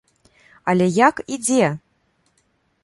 [0.73, 1.71] Але як і дзе?